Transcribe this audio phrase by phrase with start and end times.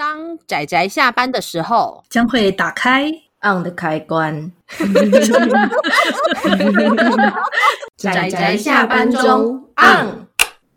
[0.00, 3.12] 当仔仔下班的时候，将会打开
[3.42, 4.50] on 的开关。
[7.98, 10.26] 仔仔下班中 on。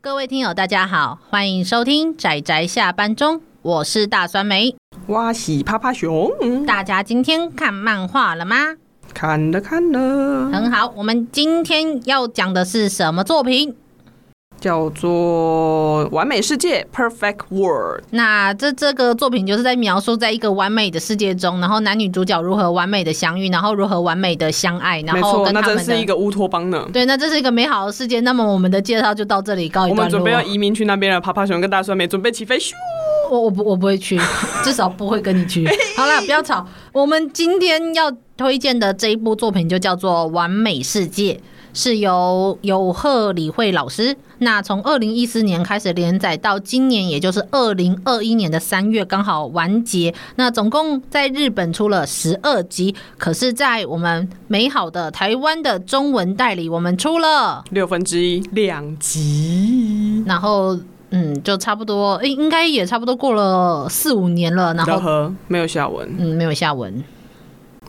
[0.01, 4.75] 各位听友，大家好，欢迎收听仔仔下班中，我是大酸梅，
[5.07, 6.29] 哇喜趴趴熊。
[6.65, 8.75] 大家今天看漫画了吗？
[9.13, 10.91] 看了看了，很好。
[10.97, 13.77] 我们今天要讲的是什么作品？
[14.63, 18.03] 叫做《完美世界》（Perfect World）。
[18.11, 25.77] 那这这个作品就是在描述，在一个完美的世界中，然后男女主角如何完美的相遇，然后如何完美的相爱，然后跟他们。
[25.83, 26.87] 是一个乌托邦呢。
[26.93, 28.21] 对，那这是一个美好的世界。
[28.21, 30.03] 那么我们的介绍就到这里告一段落。
[30.03, 32.57] 我们准备要移民去那边了，爬爬熊跟大酸梅准备起飞。
[32.57, 32.71] 咻！
[33.29, 34.17] 我我不我不会去，
[34.63, 35.67] 至少不会跟你去。
[35.97, 36.65] 好了，不要吵。
[36.93, 41.33] 我们今天要推荐的这一部作品就叫做《完美世界》。
[41.73, 50.13] 是由有贺理惠老师，那从二零一四年开始连载到今年，也就是二零二一年的三月刚好完结。
[50.35, 60.23] 那总共在日本出了十二集，可是，在我们美好的台湾的中文代理，我们出了六分之一两集。
[60.25, 60.77] 然后，
[61.09, 64.73] 嗯，就差不多，诶，应该也差不多过了四五年了。
[64.73, 67.03] 然后没有下文，嗯，没有下文。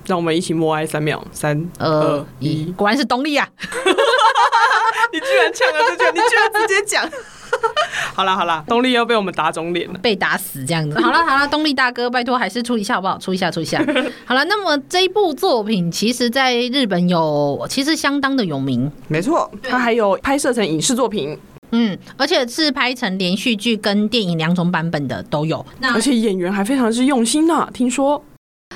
[0.06, 3.48] 让我们一起默哀三秒，三二一，果然是东丽啊！
[5.12, 7.08] 你居然抢了这句， 你居然直接讲。
[8.14, 11.00] 好啦好啦，东丽又被我们打肿脸了，被打死这样子。
[11.00, 13.16] 好了好了，东丽大哥，拜托还是出一下好不好？
[13.19, 13.78] 出一下出一下。
[14.24, 21.39] 好了，那么这一部作品其实在日本有其实相当的有名，没错，它还有拍摄成影视作品，
[21.70, 25.64] 嗯，而且是拍成连续剧跟电影两种版本的都有。
[25.78, 28.22] 那而且演员还非常之用心呢，听说。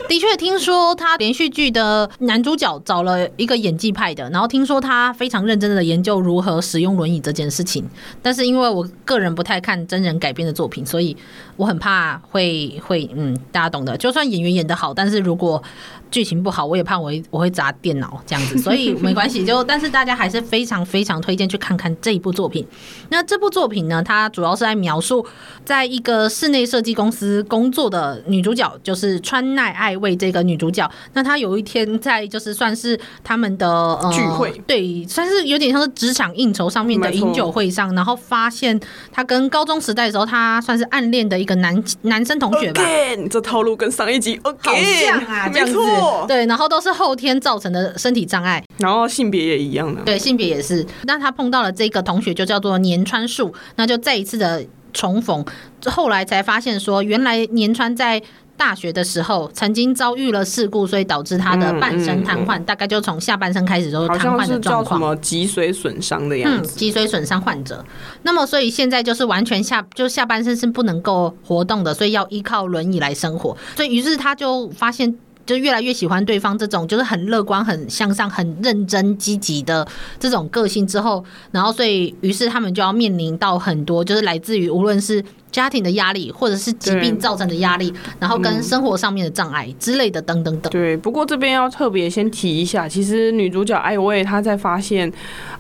[0.07, 7.85] 的确，听说他连续剧的男主角找了一个演技派的，然后听说他非常认真的研究如何使用轮椅这件事情。
[8.23, 11.17] 但是因为我个人不太看真人改编的作品，所以
[11.57, 13.97] 我很怕会会嗯，大家懂的。
[13.97, 15.63] 就算演员演得好，但是如果
[16.11, 19.45] 剧情不好，我也怕我我会砸电脑这样子，所以没关系。
[19.45, 22.67] 就但是大家还是非常非常推荐去看看这一部作品。
[23.11, 25.27] 那这部作品呢，它主要是在描述
[25.65, 30.89] 在一个室内设计公司工作的女主角，就是川奈爱未这个女主角。
[31.15, 38.79] 那她有一天在就是算是他们的呃聚会，对，算是有点像是职场应酬上面的饮酒会上，然后发现
[39.11, 42.83] 她跟高中时代的时候她算是暗恋的一个男男生同学吧。
[43.17, 45.79] 你这套路跟上一集 OK 好像啊，这样子。
[46.27, 50.85] 对，然后都是后天造成的身体障碍，然后性别也一样的，对，性别也是。
[51.05, 55.45] 那她碰到了这个同学，就叫做年川树，那就再一次的重逢。
[55.87, 58.21] 后来才发现说，原来年川在
[58.59, 65.01] 大学的时候曾经遭遇了事故，所以导致他的半身瘫痪，嗯嗯嗯、大概就从下半身开始都是瘫痪的状况。
[65.01, 66.77] 什么脊髓损伤的样子？
[66.77, 67.83] 脊髓损伤患者。
[68.23, 73.57] 那么，所以现在就是完全下就下半身是不能够活动的，所以要依靠轮椅来生活。
[73.77, 75.17] 所以于是他就发现。
[75.49, 79.89] 就越来越喜欢对方这种就是很乐观、很向上、很认真、积极的
[80.21, 85.25] 这种个性之后，然后所以于是他们就要面临到很多，就是来自于无论是。
[85.51, 90.71] 家庭的压力，或者是疾病造成的压力，然后跟生活上面的障碍之类的，等等等。
[90.71, 95.11] 对，不过这边要特别先提一下，其实女主角艾薇她在发现，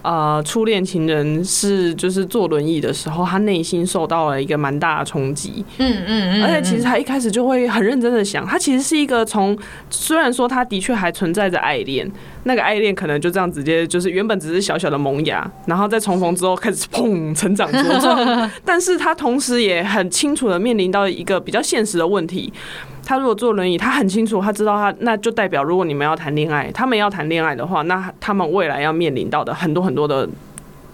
[0.03, 5.65] 呃，初恋情人是就是坐轮椅的时候，她内心受到了一个蛮大的冲击。
[5.79, 6.45] 嗯嗯嗯。
[6.45, 9.59] 而且其实她一开始就会很认真的想，她其实是一个从
[9.91, 12.11] 虽然说她的确还存在着爱恋。
[12.45, 18.51] 那个爱恋可能就这样直接就是原本只是小小的萌芽，然后在重逢之后开始 砰成长茁壮。
[18.65, 22.53] 但是她同时也很清楚的面临到一个比较现实的问题，
[23.05, 30.29] 他如果坐轮椅，他很清楚，他知道他那就代表如果你们要谈恋爱，他们要谈恋爱的话，那他们未来要面临到的很多很多的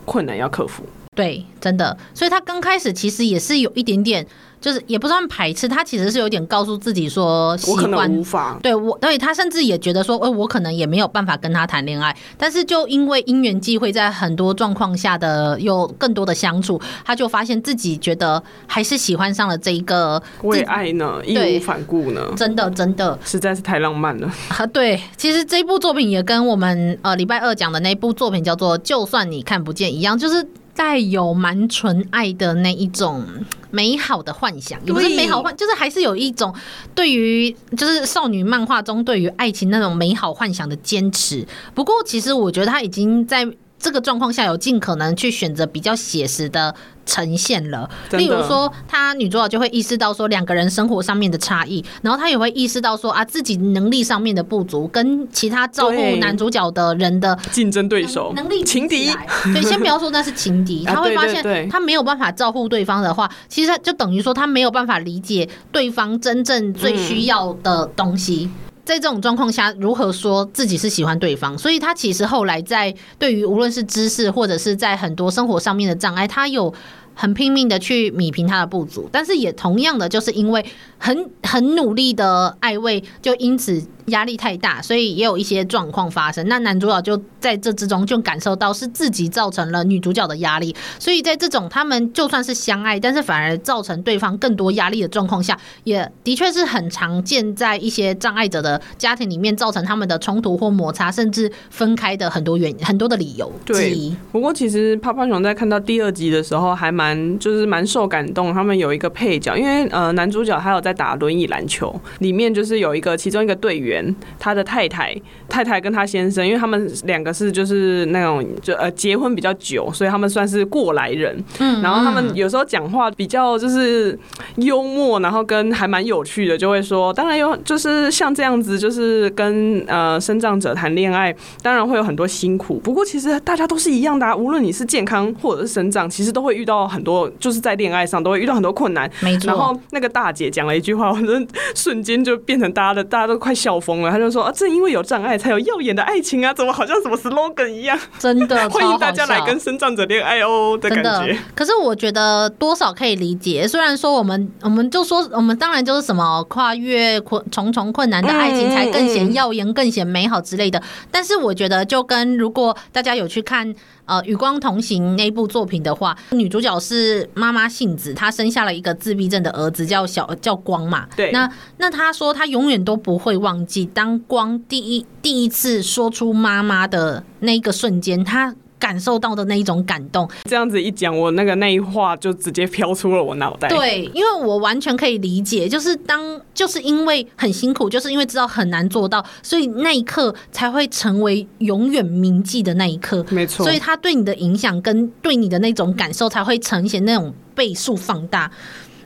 [0.05, 0.85] 困难要克服。
[1.15, 4.27] 对，真的，所以他刚开始其实也是有一点点。
[4.65, 12.17] 就是也不算排斥，他其实是有点告诉自己说喜欢，我可能无法对我，对他甚至也觉得说，哎，我可能也没有办法跟他谈恋爱。
[12.39, 24.33] 但是就因为因缘际会，在很多状况下的有更多的相处，他就发现自己觉得还是喜欢上了这一个为爱呢，义无反顾呢，真的真的实在是太浪漫了。
[24.49, 30.49] 啊，对，其实这部作品也跟我们呃礼拜二讲的那部作品叫做《就算你看不见》一样，就是。
[30.75, 33.25] 带有蛮纯爱的那一种
[33.71, 36.55] 美好的幻想，也不是美好幻，就是还是有一种
[36.95, 41.47] 对于就是少女漫画中对于爱情那种美好幻想的坚持。
[41.75, 43.47] 不过，其实我觉得他已经在
[43.79, 46.75] 这个状况下有尽可能去选择比较写实的
[47.05, 47.89] 呈现了。
[48.13, 59.11] 例如说，他女主角就会意识到说两个人生活上面的差异，然后他也会意识到说啊自己能力上面的不足，跟其他照顾男主角的人的竞争对手能力情敌。
[59.53, 68.51] 对，先不要说那是情敌，他会发现他没有办法照顾对方的话，其实就等于说他没有办法理解对方真正最需要的东西。
[68.85, 71.57] 在这种状况下，如何说自己是喜欢对方？
[71.57, 76.73] 所以他其实后来在对于无论是知识或者是在很多生活上面的障碍，他有
[77.15, 80.65] 很拼命的去米平他的不足，但是也同样的，就是因为
[80.99, 83.83] 很很努力的爱卫，就因此。
[84.07, 86.47] 压力太大，所以也有一些状况发生。
[86.49, 103.51] 那男主角就在这之中就感受到是自己造成了女主角的压力，所以在这种他们就算是相爱，但是反而造成对方更多压力的状况下，也的确是很常见在一些障碍者的家庭里面造成他们的冲突或摩擦，甚至分开的很多原、很多的理由。
[103.65, 108.53] 对，不过其实泡泡熊在看到第二集的时候还蛮就是蛮受感动。
[108.53, 113.94] 他们有一个配角，因为呃男主角他有在打轮椅篮球，里面就是有一个其中一个队员。
[114.39, 115.15] 他的太太，
[115.49, 121.37] 太太跟他先生，因为他们两个是就是那种就呃结婚比较久，所以他们算是过来人。
[121.59, 124.19] 嗯，然后他们有时候讲话比较就是
[124.57, 132.79] 幽默，然后跟还蛮有趣的，就会说，当然有就是像这样子，就是跟呃生长者谈恋爱，当然会有很多辛苦。
[132.79, 139.11] 不过其实大家都是一样的啊，无论你是健康或者是生长，其实都会遇到很多，就是在恋爱上都会遇到很多困难。
[139.21, 139.49] 没错。
[139.49, 144.11] 然后那个大姐讲了一句话，反正瞬间就变成大家的，大家都快笑疯了。
[144.11, 146.53] 他就说啊，正因为有障碍，才有耀眼的爱情啊！
[146.55, 147.99] 怎么好像什么 slogan 一样？
[148.19, 151.37] 真的， 欢迎大家来跟身障者恋爱哦的感觉。
[151.55, 160.83] 可是我觉得多少可以理解，虽然说我们，我们就说，我们当然就是什么跨越困重重困难的爱情才更显耀眼、更显美好之类的。
[161.11, 163.75] 但是我觉得，就跟如果大家有去看。
[164.07, 171.07] 呃，与光同行那部作品的话，女主角是妈妈杏子，她生下了一个自闭症的儿子，叫小叫光嘛。
[171.17, 171.31] 对。
[171.33, 178.55] 那那她说，她永远都不会忘记，当光第一第一次说出妈妈的那一个瞬间，她。
[178.85, 183.67] 感受到的那一种感动，这样子一讲，我那个那一话就直接飘出了我脑袋。
[183.67, 193.25] 对，因为我完全可以理解，就是当就是因为很辛苦，就是因为知道很难做到，所以那一刻才会成为永远铭记的那一刻。
[193.31, 198.51] 没错，所以他对你的影响跟对你的那种感受才会呈现那种倍数放大。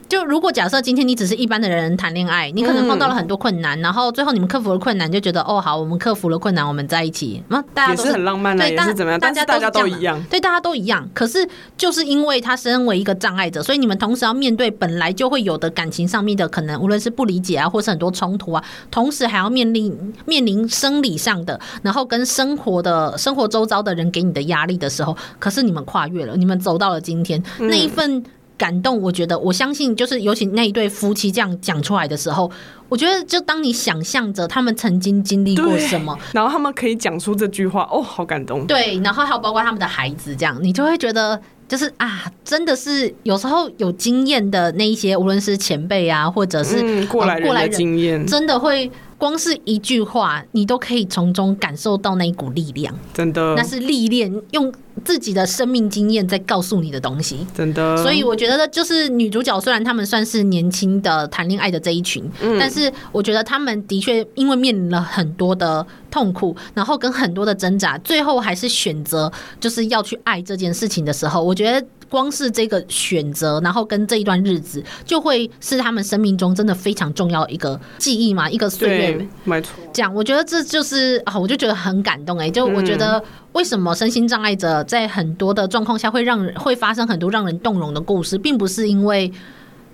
[0.09, 9.19] 就如果假设今天你只是一般的人谈恋爱，你可能碰到了很多困难，嗯、然后最后你们克服了困难，就觉得哦好，我们克服了困难，我们在一起，那大家都是，是很浪漫的，对，也是怎么样？
[9.19, 11.07] 大家大家都一样，对，大家都一样。
[11.13, 11.47] 可是
[11.77, 28.23] 就是因为他身为一个障碍者，所以你们同时要面对本来就会有的感情上面的可能，无论是不理解啊，或是很多冲突啊，同时还要面临面临生理上的，然后跟生活的生活周遭的人给你的压力的时候，可是你们跨越了，你们走到了今天，嗯、那一份。
[28.59, 32.51] 感动，我觉得我相信，就是尤其那一对夫妻这样讲出来的时候，
[32.89, 38.67] 我觉得就当你想象着他们曾经经历过什么，然后他们可以讲出这句话，哦，好感动。
[38.67, 48.91] 对，然后还有包括他们的孩子，这样你就会觉得，就是啊，真的是有时候有经验的那一些，无论是前辈啊，或者是、嗯、过来人的经验，真的会。
[49.19, 54.71] 光是一句话，你都可以从中感受到那一股力量，真的，那是历练，用
[55.03, 57.97] 自己的生命经验在告诉你的东西，真的。
[57.97, 71.85] 所以我觉得，就是女主角虽然他们算是年轻的谈恋爱的这一群，嗯，但是我觉得他们的确因为面临了很多的痛苦，然后跟很多的挣扎，最后还是选择就是要去爱这件事情的时候，我觉得。
[72.09, 79.27] 光是这个选择，然后跟这一段日子，就会是他们生命中真的非常重要的一个记忆嘛，一个岁月。
[79.43, 79.75] 没错。
[79.93, 82.49] 这样，我觉得这就是啊，我就觉得很感动哎、欸。
[82.49, 89.31] 就我觉得，为什么身心障碍者在很多的状况下会让人会发生很多让人动容的故事，并不是因为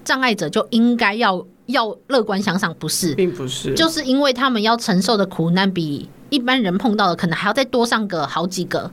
[0.04, 8.92] 障碍者就应该要要乐观向上，不是，并不是，就是因为他们要承受的苦难比一般人碰到的可能还要再多上个好几个。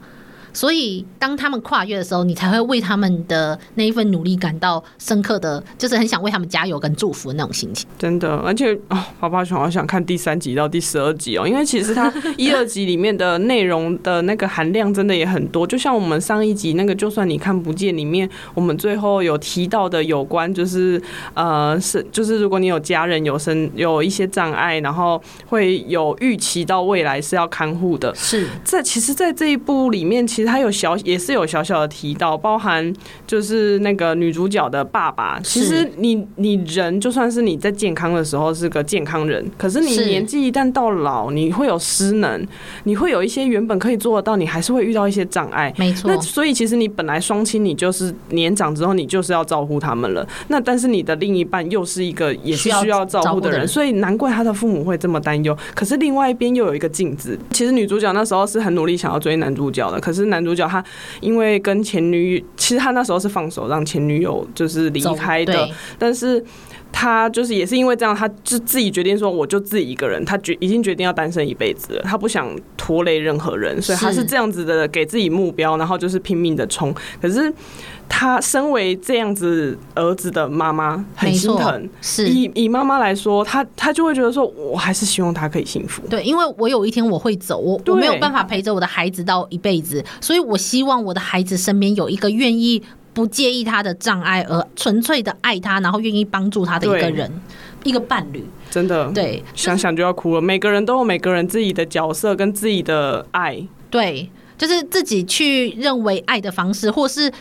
[0.52, 7.86] 所以，当他们跨越的时候，你才会为他们的那一份努力感到深刻的，就是很想为他们加油跟祝福的那种心情。
[7.98, 15.66] 真的，而且哦，趴趴熊好想看第三集到第十二集哦，因为其实它一、二集里面的内容的那个含量真的也很多。
[15.66, 21.00] 就像我们上一集那个，就算你看不见里面，我们最后有提到的有关，就是
[21.34, 28.14] 呃，是就是如果你有家人有生有一些障碍，然后会有预期到未来是要看护的。
[28.14, 32.92] 是在其实，在这一部里面，其其实他有小也是有小小的提到，包含
[33.28, 35.38] 就是那个女主角的爸爸。
[35.38, 42.44] 其实你你人就算是你在健康的时候是个健康人，可是你年纪一旦到老，你会有失能，
[42.82, 45.72] 你会有一些原本可以做得到，你还是会遇到一些障碍。
[45.78, 46.10] 没错。
[46.12, 50.26] 那所以其实你本来双亲，你就是年长之后，你就是要照顾他们了。
[50.48, 55.56] 那但是你的另一半又是一个也是需要照顾的人，所以难怪他的父母会这么担忧。
[55.72, 60.82] 可是另外一边又有一个镜子，其实女主角那时候是很努力想要追男主角的，可是男主角他
[61.20, 66.44] 因为跟前女，其实他那时候是放手让前女友就是离开的，但是
[66.90, 77.52] 他就是也是因为这样，他就自己决定说，我就自己一个人，他决已经决定要单身一辈子了，他不想拖累任何人，所以他是这样子的给自己目标，然后就是拼命的冲，可是。
[78.08, 81.88] 他身为这样子儿子的妈妈，很心疼。
[82.00, 86.02] 是以以妈妈来说，她她就会觉得说，我还是希望他可以幸福。
[86.08, 92.80] 对，因为我有一天我会走，我我没有办法陪着我的孩子到一辈子，所以我希望我的孩子身边有一个愿意
[93.12, 97.32] 不介意他的障碍，而纯粹的爱他，然后愿意帮助他的一个人，
[97.82, 98.44] 一个伴侣。
[98.70, 100.40] 真的，对，想想就要哭了。
[100.40, 107.32] 每个人都有每个人自己的角色跟自己的爱，对，就是自己去认为爱的方式，或是。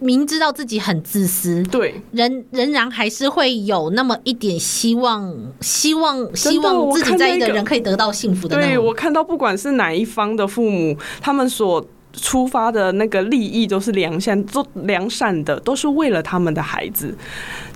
[0.00, 8.56] 明知道自己很自私，对，仍仍然还是会有那么一点希望，希望希望自己在意的人可以得到幸福的。
[8.56, 17.14] 对，我看到不管是哪一方的父母，他们所出发的那个利益都是良善，做良善的，都是为了他们的孩子，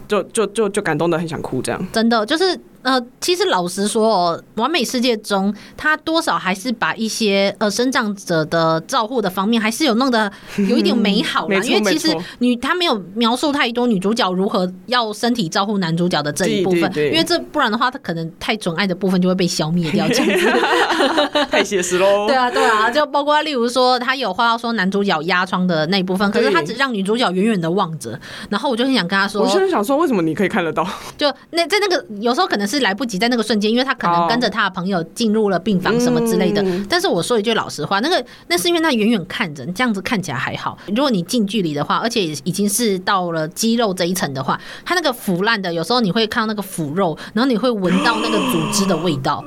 [0.07, 1.87] 就就就就感动的很想哭，这样。
[1.93, 2.59] 真的就是。
[2.83, 10.31] 呃，其实老实说哦，完美世界中，他多少还是把一些呃生长者的照护的方面，还是有弄得
[10.69, 11.61] 有一点美好啦。
[11.65, 20.53] 因为其实女她没有描述太多女主角如何要身体照护男主角的这一部分，因为这不然的话，他可能太准爱的部分就会被消灭掉，这样子
[21.51, 22.27] 太写实喽。
[22.29, 28.19] 对啊，对啊，就包括例如说，他有话要说男主角压疮的那一部分，可是他只让女主角远远的望着，
[28.51, 30.87] 然后我就很想跟他说，我现在想说，为什么你可以看得到？
[31.17, 36.65] 就那在那个有时候可能是来不及在那个瞬间，因为他可能跟着他的朋友进入了病房什么之类的。
[36.89, 40.79] 但是我说一句老实话，那个那是因为他远远看着，这样子看起来还好。
[40.89, 49.45] 如果你近距离的话，而且已经是到了肌肉这一层的话，他那个腐烂的，有时候你会看到那个腐肉，然后你会闻到那个组织的味道。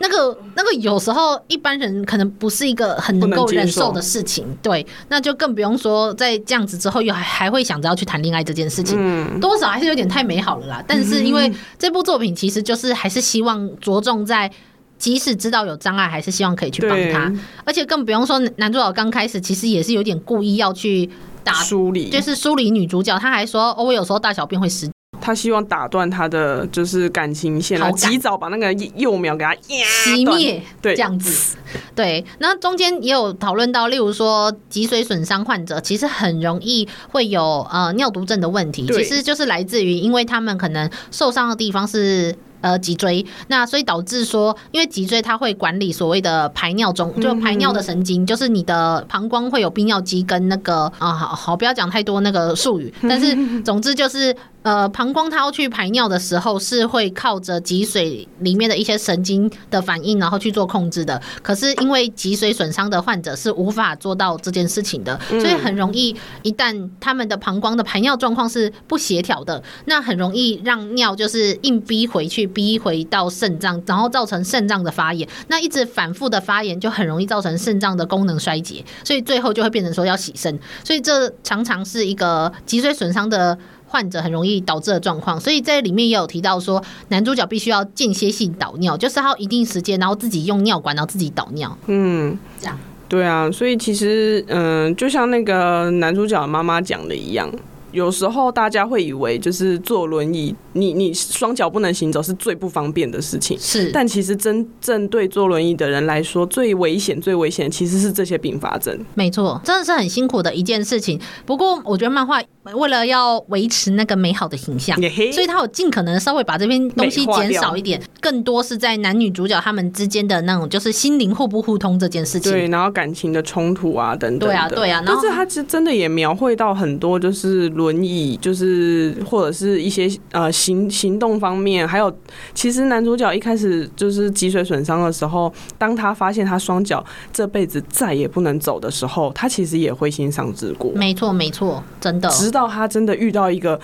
[0.00, 10.84] 那个那个有时候一般人可能不是一个很能够忍受的事情，对，那就更不用说在这样子之后又还还会想着要去谈恋爱这件事情，多少还是有点太美好了啦。
[10.86, 14.50] 但是因为这部作品其实就是还是希望着重在，
[14.98, 17.32] 即使知道有障碍，还是希望可以去帮他，
[17.64, 21.08] 而且更不用说男主角刚开始其实也是有点故意要去
[21.44, 24.90] 打梳理，就是梳理女主角，他还说哦，我有时候大小便会湿。
[25.26, 31.56] 他希望打断他的就是感情线，然后及早把那个幼苗给他熄灭，对，这样子。
[31.96, 42.36] 对，那中间也有讨论到，例如说脊髓损伤患者，其实很容易会有呃尿毒症的问题，其实就是来自于因为他们可能受伤的地方是。
[42.62, 54.34] 呃，脊椎，那所以导致说，因为脊椎它会管理所谓的排尿中，就排尿的神经，就是你的膀胱会有泌尿肌跟那个啊，好好不要讲太多那个术语，但是 总之就是
[54.66, 61.22] 呃，膀胱它要去排尿的时候是会靠着脊髓里面的一些神经的反应，然后去做控制的。
[61.40, 72.44] 可是因为脊髓损伤的患者是无法做到这件事情的，所以很容易一旦他们的膀胱的排尿状况是不协调的，那很容易让尿就是硬逼回去。
[72.56, 83.58] 逼回到肾脏，然后造成肾脏的发炎，那一直反复的发炎就很容易造成肾脏的功能衰竭，所以最后就会变成说要洗肾，所以这常常是一个脊髓损伤的
[83.96, 85.40] 患者很容易导致的状况。
[85.40, 91.76] 所以在里面也有提到说，男主角必须要间歇性导尿，就是他一定时间，然后自己用尿管，然后自己导尿。
[91.86, 97.50] 嗯，这样对啊，所以其实嗯，就像那个男主角妈妈讲的一样。
[97.92, 103.90] 有时候大家会以为就是坐轮椅，你你双脚不能行走是最不方便的事情，是。
[103.90, 108.94] 但其实真正对坐轮椅的人来说，最危险、最危险其实是这些并发症。
[109.14, 111.18] 没错，真的是很辛苦的一件事情。
[111.46, 112.38] 不过我觉得漫画
[112.74, 114.96] 为了要维持那个美好的形象，
[115.32, 122.50] 所以他有尽可能稍微把这边东西减少一点，更多是在男女主角他们之间的那种就是心灵互不互通这件事情。
[122.50, 124.48] 对，然后感情的冲突啊等等。
[124.48, 125.02] 对啊，对啊。
[125.06, 127.66] 但是他其实真的也描绘到很多就是。
[127.76, 132.10] 轮椅就是或者是一些呃行行动方面，还有
[132.54, 140.90] 其实男主角一开始就是脊髓损伤的时候，当他发现他双脚这辈子再也不能走的时候，他其实也灰心丧志过。
[140.94, 142.28] 没错没错，真的。
[142.28, 143.78] 直到他真的遇到一个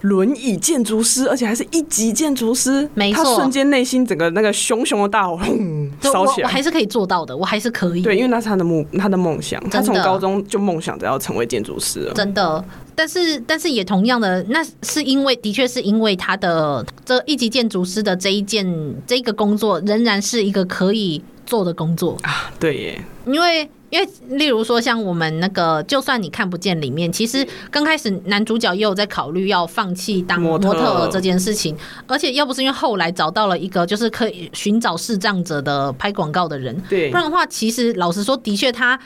[0.00, 8.02] 轮椅建筑师，而且还是一级建筑师，没错，他瞬间内心整个那个熊熊的大火轰烧起来，我还是可以做到的，我还是可以。
[8.02, 12.64] 对，因为那是他的梦，他的梦想，他从高中就梦想着要成为建筑师了，真的。
[12.94, 18.66] 但是，但是也同样的，那是因为的确是因为他的这一级建筑师的这一件
[19.06, 22.50] 这个工作仍然是一个可以做的工作啊。
[22.58, 31.76] 对耶，因为因为例如说像我们那个，就算你看不见里面，其实刚开始男主角也有在考虑要放弃当模特儿这件事情，
[32.06, 38.98] 而且要不是因为后来找到了一个就是可以寻找视障者的拍广告的人，对，不然的话，其实老实说，的确他。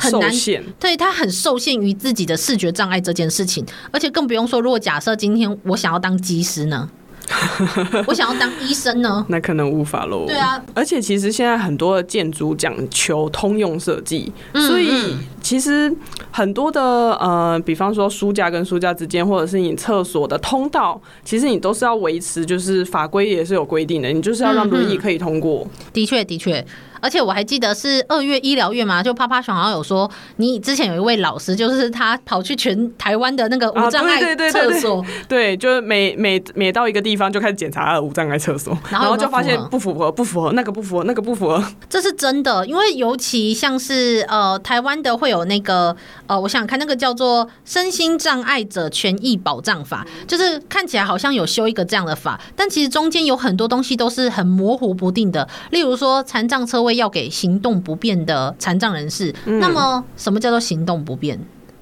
[0.00, 0.30] 很难，
[0.78, 6.88] 对，他很受限于自己的视觉障碍这件事情，而且更不用说，如果假设今天我想要当机师呢？
[8.06, 9.24] 我想要当医生呢？
[9.28, 10.24] 那可能无法喽。
[10.26, 15.92] 对啊，而且其实现在很多的建筑讲求通用设计，所以其实
[16.30, 16.80] 很多的
[17.14, 25.66] 呃，比方说书架跟书架之间，或者是你厕所的通道，其实你都是要维持，就是法规也是有规定的，你就是要让轮椅可以通过。
[25.92, 26.64] 的确，的确。
[27.00, 41.62] 而且我还记得是二月医疗月嘛，就啪啪熊好像有说，你之前有一位老师，就是他跑去全台湾的那个无障碍厕所， 对，就是每每每到一个地方就开始检查他的无障碍厕所， 然后就发现不符合，不符合，那个不符合，那个不符合。
[41.88, 45.94] 这是真的，因为尤其像是呃台湾的会有那个
[46.26, 56.98] 呃，我想看那个叫做《身心障碍者权益保障法》，就是看起来好像有修一个这样的法，但其实中间有很多东西都是很模糊不定的，例如说残障车位。
[56.98, 61.38] 要给行动不便的残障人士，那么什么叫做行动不便？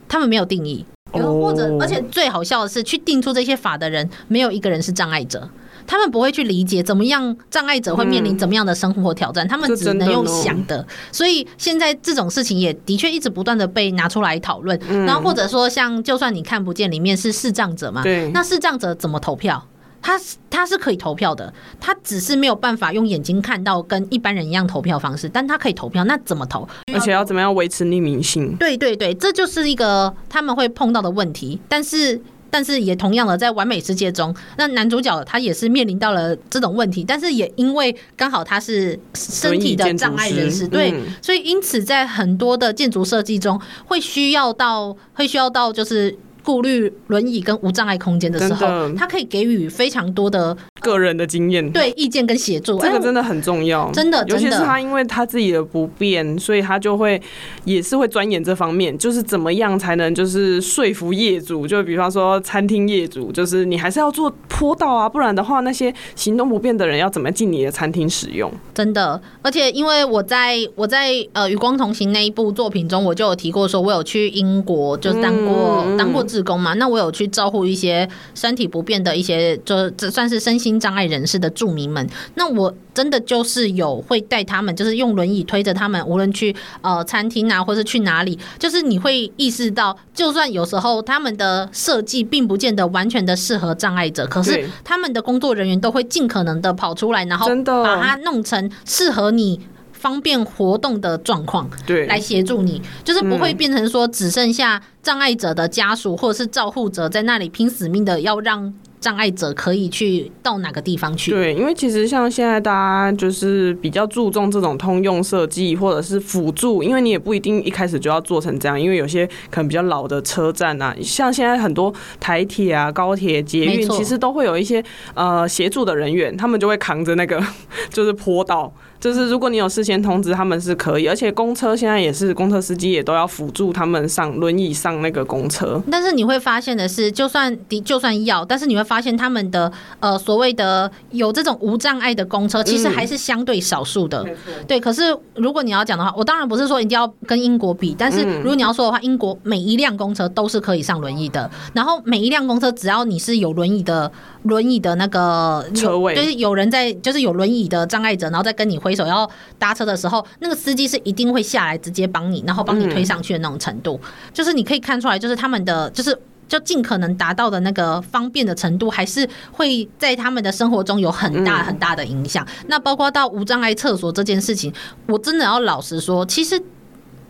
[0.07, 5.49] 他们没有定义，或者而且最好笑的是，去定出这些法的人，没有一个人是障碍者，
[5.87, 10.87] 他们不会去理解怎么样障碍者会面临怎么样的生活挑战，他们只能用想的。
[11.11, 14.79] 所以现在这种事情也的确一直不断的被拿出来讨论。
[15.07, 18.03] 然后或者说，像就算你看不见，里面是视障者嘛，
[18.35, 19.67] 那视障者怎么投票？
[20.01, 26.69] 他他是可以投票的，他只是没有办法用眼睛看到跟一般人一样投票方式，但他可以投票，那怎么投？
[26.95, 28.55] 而且要怎么样维持匿名性？
[28.57, 31.61] 对对对，这就是一个他们会碰到的问题。
[31.69, 46.17] 但是但是也同样的，在完美世界中，那男主角他也是面临到了这种问题，但是也因为刚好他是身体的障碍人士，对，所以因此在很多的建筑设计中会需要到会需要到就是。
[46.47, 53.91] 顾虑轮椅跟无障碍空间的时候，他可以给予非常多的个人的经验，对意见跟协助，这个真的很重要。
[53.91, 57.21] 真的，尤其是他因为他自己的不便，所以他就会
[57.65, 68.49] 也是会钻研这方面，就是怎么样才能就是说服业主，就比方说餐厅业主，就是你还是要做坡道啊，不然的话那些行动不便的人要怎么进你的餐厅使用？
[68.73, 76.25] 真的，而且因为我在我在呃《与光同行》那一部作品中，我就有提过说，我有去英国就当过、嗯、当过。
[76.37, 82.07] 志工嘛，那我有去照顾一些身体不便的一些，就这算是身心障碍人士的住民们。
[82.35, 99.59] 那我真的就是有会带他们，就是用轮椅推着他们，无论去呃餐厅啊，或是去哪里，就是你会意识到，就算有时候他们的设计并不见得完全的适合障碍者，可是他们的工作人员都会尽可能的跑出来，然后把它弄成适合你。
[99.99, 111.31] 方便活动的状况，对，来协助你，就是不会变成说只剩下障碍者的家属或者是照护者在那里拼死命的要让障碍者可以去到哪个地方去。
[111.31, 124.83] 对，因为其实像现在大家就是比较注重这种通用设计或者是辅助，因为你也不一定一开始就要做成这样，因为有些可能比较老的车站啊，像现在很多台铁啊、高铁、捷运，其实都会有一些
[125.15, 127.41] 呃协助的人员，他们就会扛着那个
[127.91, 128.73] 就是坡道。
[128.99, 135.83] 就是如果你有事先通知，他们是可以，而且公车现在也是公车司机也都要辅助他们上轮椅上那个公车。
[135.91, 144.27] 但是你会发现的是，就算的就算要，但是你会发现他们的呃所谓的有这种无障碍的公车，其实还是相对少数的。
[144.67, 154.11] 对，可是如果你要讲的话，我当然不是说一定要跟英国比，但是如果你要说的话，英国每一辆公车都是可以上轮椅的，然后每一辆公车只要你是有轮椅的
[154.45, 164.01] 轮椅的那个车位，就是有人在，就是有轮椅的障碍者，然后再跟你挥手要搭车的时候，那个司机是一定会下来直接帮你，然后帮你推上去的那种程度，
[164.33, 166.17] 就是你可以看出来，就是他们的就是
[166.49, 172.47] 就尽可能达到的那个方便的程度，还是会在他们的生活中有很大很大的影响。
[172.69, 174.73] 那包括到无障碍厕所这件事情，
[175.09, 176.63] 我真的要老实说，其实。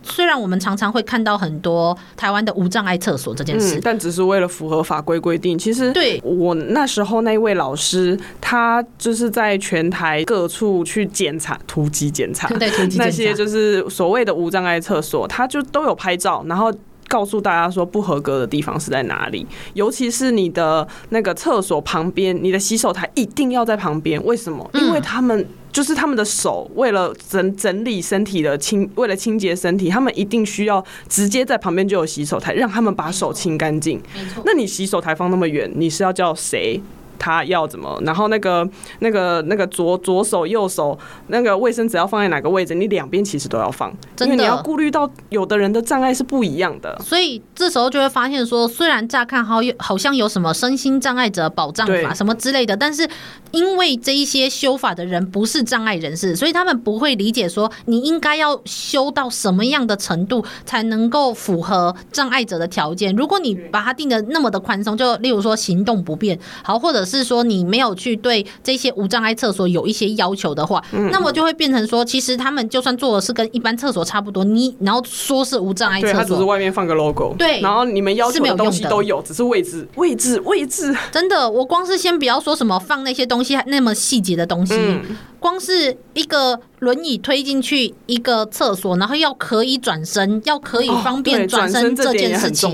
[0.07, 5.57] 虽然我们常常会看到很多台湾的无障碍厕所这件事，嗯，但只是为了符合法规规定。
[5.57, 16.73] 其实，对我那时候那位老师，他就是在全台各处去检查突击检查， 对，突击检查那些就是所谓的无障碍厕所，他就都有拍照，然后。
[17.09, 24.21] 告诉大家说不合格的地方是在哪里，尤其是你的那个厕所旁边，你的洗手台一定要在旁边。
[24.25, 24.69] 为什么？
[24.73, 34.01] 因为他们就是他们的手，为了整整理身体的清，为了清洁身体，他们一定需要直接在旁边就有洗手台，让他们把手清干净。
[34.15, 34.41] 没错。
[34.43, 36.81] 那你洗手台放那么远，你是要叫谁？
[37.17, 37.97] 他要怎么？
[38.03, 38.67] 然后那个、
[38.99, 42.73] 那个、那个左左手、右手，那个卫生纸要放在哪个位置？
[42.75, 46.99] 你两边其实都要放，因为你要顾虑到有的人的障碍是不一样的。
[47.03, 53.07] 所以这时候就会发现说，虽然乍看好有好像有什么身心障碍者保障法什么之类的，但是
[53.51, 63.15] 因为这一些修法的人不是障碍人士，所以他们不会理解说你应该要修到什么样的程度才能够符合障碍者的条件。
[63.15, 80.93] 如果你把它定的那么的宽松，就例如说行动不便，好，或者是说你没有去对这些无障碍厕所有一些要求的话，嗯、那么就会变成说，其实他们就算做的是跟一般厕所差不多，你然后说是无障碍厕所，只是外面放个 logo，对，然后你们要求的东西都有，只是位置、位置、位置。
[81.11, 84.75] 真的，我光是先不要说什么放那些东西那么细节的东西。
[84.75, 92.71] 嗯光是一个轮椅推进去一个厕所，然后要可以转身，要可以方便转身这件事情，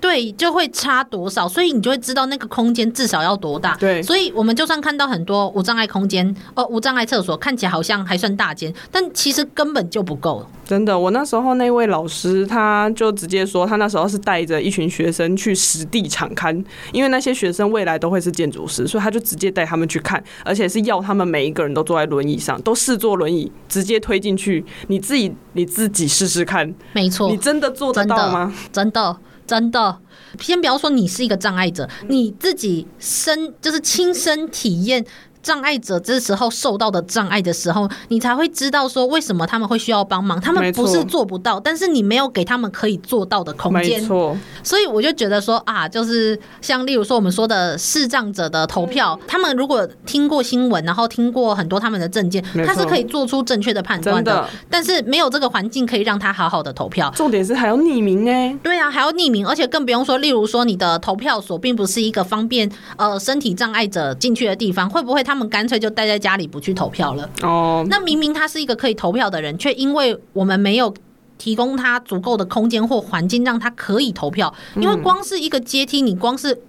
[0.00, 3.76] 对，就会差多少，所以你就会知道那个空间至少要多大。
[3.76, 10.44] 对，所以我们就算看到很多无障碍空间，哦，无障碍厕所看起来好像还算大间，但其实根本就不够。
[10.64, 24.64] 真的，我那时候那位老师他就直接说，他那时候是带着一群学生去实地场勘，因为那些学生未来都会是建筑师，所以他就直接带他们去看，而且是要他们每一个人都坐在轮椅上，都试坐轮椅，直接推进去。
[24.86, 28.52] 你自己你自己试试看，没错，你真的做得到吗？
[28.72, 29.16] 真的真的，
[29.50, 29.98] 真的
[30.38, 35.04] 先不要说你是一个障碍者，你自己身就是亲身体验。
[35.42, 40.40] 障碍者这时候受到的障碍的时候，你才会知道说为什么他们会需要帮忙。
[40.40, 44.00] 他们不是做不到，但是你没有给他们可以做到的空间。
[44.00, 44.36] 没错。
[44.62, 54.46] 所以我就觉得说啊，就是像例如说我们说的视障者的投票，他们如果听过新闻，然后听过很多他们的证件，他是可以做出正确的判断的。
[54.68, 57.10] 但是没有这个环境可以让他好好的投票。
[57.16, 58.54] 重点是还要匿名哎。
[58.62, 65.24] 对啊，还要匿名，而且更不用说，例如说你的投票所并不是一个方便呃身体障碍者进去的地方，会不会？
[65.30, 67.30] 他们干脆就待在家里不去投票了。
[67.42, 70.92] 哦，那明明他是一个可以投票的人，却因为我们没有
[71.38, 74.52] 提供他足够的空间或环境，让他可以投票。
[74.74, 76.60] 因为光是一个阶梯，你光是。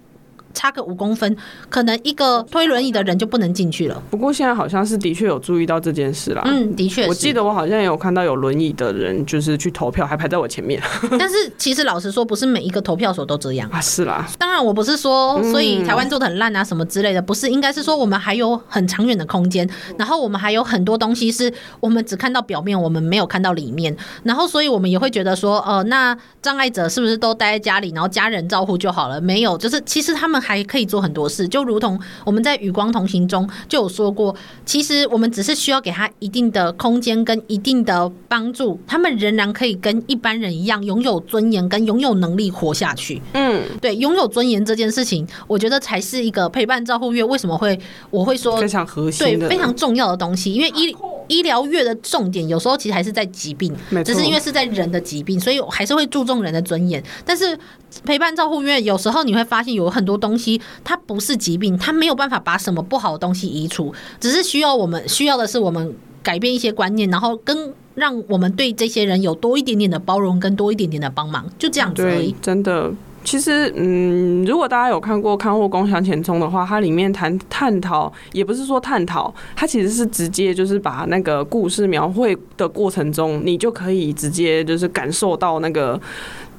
[0.54, 1.36] 差个五公分，
[1.68, 4.02] 可能一个推轮椅的人就不能进去了。
[4.10, 6.42] 不过现在好像是的确有注意到这件事啦。
[6.44, 10.80] 嗯，的确，我记得我好像也有看到有轮椅的人就是去投票，还排在我前面。
[11.18, 13.80] 但是其实老实说，不是每一个投票所都这样啊。
[13.80, 29.20] 是啦，当然我不是说所以台湾做的很烂啊什么之类的，不是，应该是说我们还有很长远的空间，然后我们还有很多东西是我们只看到表面，我们没有看到里面，然后所以我们也会觉得说，呃，那障碍者是不是都待在家里，然后家人照顾就好了？
[29.20, 31.22] 没有，就是其实他们还可以做很多。
[31.28, 34.34] 事，就如同我们在与光同行中就有说过，
[34.66, 43.22] 其实我们只是需要给他一定的空间跟一定的帮助，他们仍然可以跟一般人一样拥有尊严跟拥有能力活下去。
[43.34, 47.78] 嗯，对，拥有尊严这件事情，我觉得才是一个陪伴照护月为什么会
[48.10, 50.94] 我会说非常核心，对，非常重要的东西，因为医
[51.28, 57.58] 医疗月的重点有时候其实还是在疾病，只是因为是在人的疾病，所以我还是会注重人的尊严，但是。
[58.06, 72.34] 陪伴照护院有时候你会发现有很多东西，它不是疾病，它没有办法把什么不好的东西移除，只是需要我们需要的是我们改变一些观念，然后跟让我们对这些人有多一点点的包容，跟多一点点的帮忙，就这样子而已。
[72.40, 72.90] 真的，
[73.24, 86.00] 其实嗯，如果大家有看过《看护工向前冲》的话，它里面谈探讨，也不是说探讨，它其实是直接就是把那个故事描绘的过程中，你就可以直接就是感受到那个。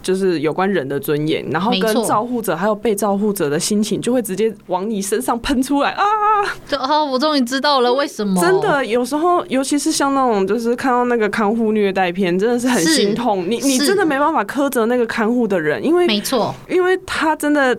[0.03, 6.03] 就是有关人的尊严，然后跟照护者还有被照护者的心情，就会直接往你身上喷出来啊！
[6.67, 8.39] 就哦，我终于知道了为什么。
[8.41, 13.49] 真的，有时候尤其是像那种，就是看到那个看护虐待片，真的是很心痛。
[13.49, 17.75] 你你真的没办法苛责那个看护的人，因为没错，因为他真的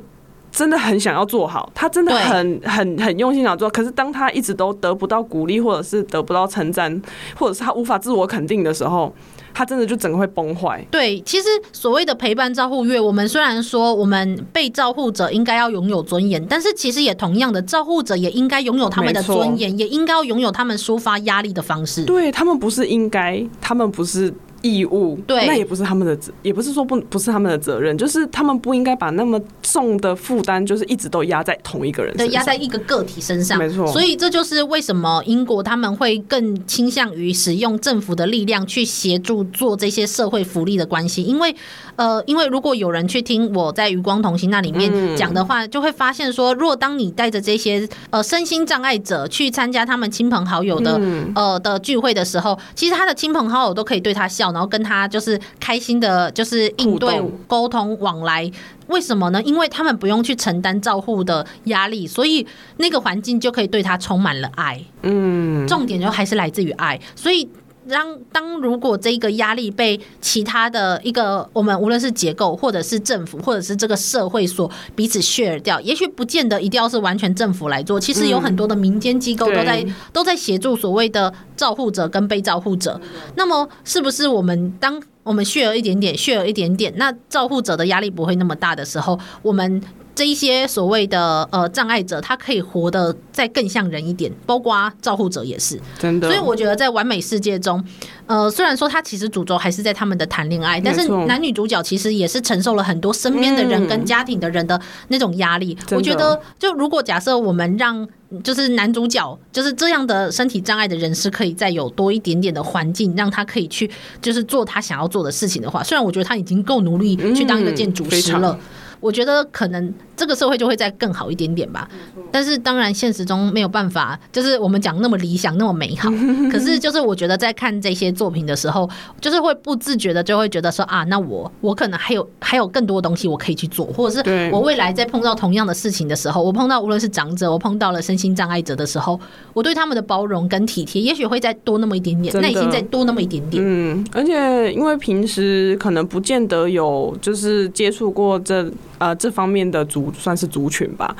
[0.50, 3.68] 真的很想要做好，他真的很很很用心想做。
[3.68, 7.02] 可是当他一直都得不到鼓励，或者是得不到称赞，
[7.36, 9.12] 或者是他无法自我肯定的时候。
[9.54, 10.84] 他真的就整个会崩坏。
[10.90, 22.04] 对，其实所谓的陪伴照护月，我们虽然说我们被照护者应该要拥有尊严，但是其实也同样的，照护者也应该拥有他们的尊严，也应该要拥有他们抒发压力的方式。
[22.04, 33.86] 对，他们不是应该，他们不是义务，对，那也不是他们的责，也不是说不不是他们的责任，就是他们不应该把那么重的负担，就是一直都压在同一个人身上，对，压在一个个体身上，没错。
[33.92, 41.54] 所以这就是为什么英国他们会更倾向于使用政府的力量去协助做这些社会福利的关系，因为
[41.96, 50.98] 呃，因为如果有人去听我在余光同行那里面讲的话，就会发现说，若当你带着这些呃身心障碍者去参加他们亲朋好友的
[51.34, 54.53] 呃的聚会的时候，其实他的亲朋好友都可以对他笑。
[54.54, 58.50] 然后跟他就是开心的，就是应对沟通往来，
[58.86, 59.42] 为什么呢？
[59.42, 62.46] 因为他们不用去承担照护的压力，所以
[62.78, 64.80] 那个环境就可以对他充满了爱。
[65.02, 67.46] 嗯，重点就还是来自于爱，所以。
[67.88, 83.00] 当当如果这个压力被其他的一个我们无论是结构或者是政府或者是这个社会所彼此 share 掉，也许不见得一定要是完全政府来做，其实有很多的民间机构都在都在协助所谓的照护者跟被照护者。
[83.36, 89.82] 那么是不是我们当我们 share 一点点 share 一点点，那照护者的压力不会那么大的时候，我们。
[90.14, 96.28] 这一些所谓的呃障碍者，他可以活得再更像人一点，包括照护者也是真的。
[96.28, 97.84] 所以我觉得在完美世界中，
[98.26, 105.76] 呃，虽然说他其实主轴还是在他们的谈恋爱，但是男女主角其实也是承受了很多身边的人跟家庭的人的那种压力。
[105.90, 108.06] 我觉得，就如果假设我们让
[108.42, 113.90] 就是男主角就是这样的身体障碍的人是，可以再有多一点点的环境，让他可以去
[114.22, 118.56] 就是做他想要做的事情的话，虽然我觉得他已经够努力去当一个建筑师了。
[119.04, 121.86] 我觉得可能这个社会就会再更好一点点吧，
[122.32, 126.08] 但是当然现实中没有办法，就是我们讲那么理想那么美好。
[126.50, 128.88] 可是就是我觉得在看这些作品的时候，
[129.20, 139.20] 就是会不自觉的就会觉得说啊，那我我可能还有还有更多东西我可以去做，或者是我未来在碰到同样的事情的时候，我碰到无论是长者，我碰到了身心障碍者的时候，
[139.52, 143.62] 我对他们的包容跟体贴，也许会再多那么一点点，耐心再多那么一点点。
[143.62, 148.66] 嗯，而且因为平时可能不见得有就是接触过这。
[149.04, 151.14] 呃，这方面的族算是族群吧。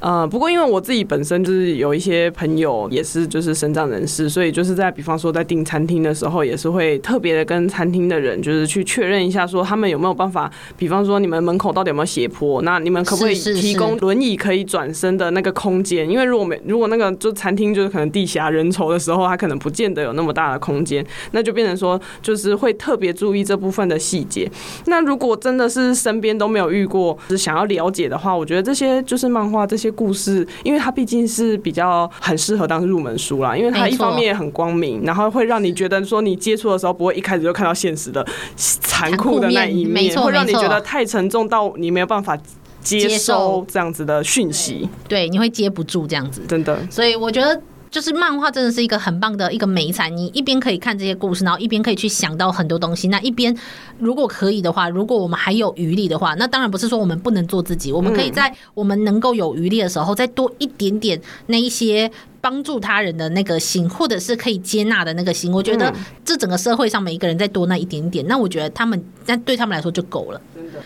[0.00, 16.08] 呃，不过因为我自己本身就是有一些朋友也是就是身障人士，所以就是在比方说在订餐厅的时候，也是会特别的跟餐厅的人就是去确认一下，说他们有没有办法，比方说你们门口到底有没有斜坡，那你们可不可以提供轮椅可以转身的那个空间？
[16.08, 24.50] 因为如果没如果那个就餐厅就是可能地狭人稠的时候，它可能不见得有那么大的空间，那就变成说就是会特别注意这部分的细节。
[24.86, 29.85] 那如果真的是身边都没有遇过，是想要了解的话，我觉得这些就是漫画这些。
[29.90, 42.36] 故事，因为它毕竟是比较很适合当入门书啦，因为它一方面也很光明，然后会让你觉得说你接触的时候不会一开始就看到现实的残酷的那一面，会让你觉得太沉重到你没有办法
[42.80, 46.78] 接收这样子的讯息，对，你会接不住这样子，真的。
[46.90, 47.60] 所以我觉得。
[47.90, 53.08] 就是漫画真的是一个很棒的一个美材，你一边可以看这些故事，然后一边可以去想到很多东西。
[53.08, 53.56] 那一边
[53.98, 65.52] 如果可以的话，如果我们还有余力的话，那当然不是说我们不能做自己，我们可以在我们能够有余力的时候，再多一点点那一些帮助他人的那个心，或者是可以接纳的那个心。
[65.52, 65.94] 我觉得
[66.24, 70.40] 这整个社会上每一个人再多那一点点，那我觉得他们那对他们来说就够了。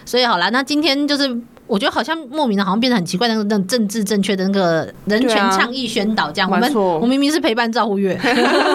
[0.05, 1.41] 所以好了，那今天就是。
[1.71, 6.51] 我觉得好像莫名的，好像变得很奇怪，那个那种政治正确的那个人权倡议宣导这样。
[6.51, 8.19] 我们我明明是陪伴照护月。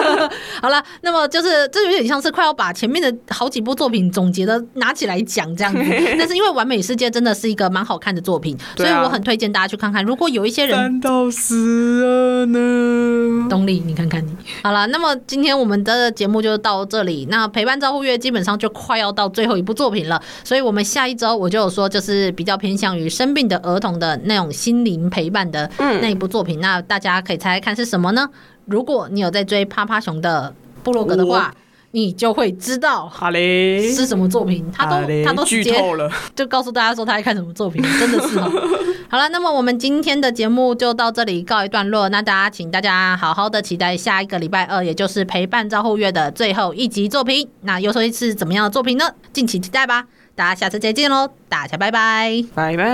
[0.62, 5.80] 好了，那么就是这有点像是快要把前面的好几部作品总结的拿起来讲这样子。
[6.18, 10.02] 但是因为完美世界真的是一个蛮好看的作品，所以我很推荐大家去看看。
[10.02, 13.46] 如果有一些人到死了呢？
[13.50, 14.34] 动力，你看看你。
[14.62, 17.26] 好了，那么今天我们的节目就到这里。
[17.28, 22.85] 那陪伴照护月基本上就快要到最后一部作品了，所以我们下一周我就有说就是比较偏向。
[22.86, 28.28] 关于生病的儿童的那种心灵陪伴的那一部作品，嗯、那大家可以猜猜看是什么呢？
[28.66, 31.52] 如果你有在追趴趴熊的部落格的话，
[31.90, 34.64] 你就会知道好嘞是什么作品。
[34.72, 38.50] 他都他都剧透了，就告诉大家说他在看什么作品，真的是哦。
[39.10, 42.08] 好了，那么我们今天的节目就到这里告一段落。
[42.08, 47.48] 那大家请大家好好的期待下一个礼拜二，也就是陪伴照护月的最后一集作品。
[47.62, 49.04] 那又说是怎么样的作品呢？
[49.32, 50.06] 敬请期待吧。
[50.36, 51.30] 大家下次再见喽！
[51.48, 52.84] 大家拜拜，拜拜。
[52.84, 52.86] 啊，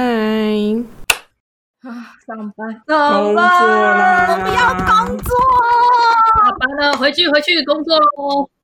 [2.24, 5.35] 上班，上班，我不要工作。
[6.44, 8.48] 下班了，回去，回去工作喽。